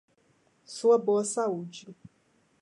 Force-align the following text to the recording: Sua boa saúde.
Sua 0.65 0.97
boa 0.97 1.23
saúde. 1.23 1.95